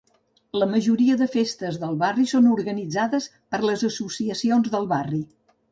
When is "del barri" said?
1.83-2.27, 4.79-5.27